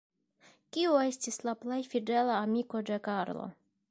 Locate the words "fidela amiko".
1.93-2.83